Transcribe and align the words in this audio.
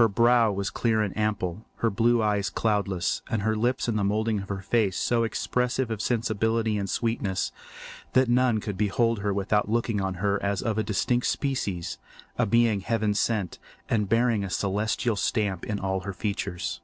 Her 0.00 0.08
brow 0.08 0.50
was 0.50 0.70
clear 0.70 1.02
and 1.02 1.14
ample, 1.14 1.66
her 1.80 1.90
blue 1.90 2.22
eyes 2.22 2.48
cloudless, 2.48 3.20
and 3.30 3.42
her 3.42 3.54
lips 3.54 3.86
and 3.86 3.98
the 3.98 4.02
moulding 4.02 4.40
of 4.40 4.48
her 4.48 4.62
face 4.62 4.96
so 4.96 5.24
expressive 5.24 5.90
of 5.90 6.00
sensibility 6.00 6.78
and 6.78 6.88
sweetness 6.88 7.52
that 8.14 8.30
none 8.30 8.60
could 8.60 8.78
behold 8.78 9.18
her 9.18 9.34
without 9.34 9.68
looking 9.68 10.00
on 10.00 10.14
her 10.24 10.42
as 10.42 10.62
of 10.62 10.78
a 10.78 10.82
distinct 10.82 11.26
species, 11.26 11.98
a 12.38 12.46
being 12.46 12.80
heaven 12.80 13.12
sent, 13.12 13.58
and 13.90 14.08
bearing 14.08 14.42
a 14.42 14.48
celestial 14.48 15.16
stamp 15.16 15.66
in 15.66 15.78
all 15.78 16.00
her 16.00 16.14
features. 16.14 16.80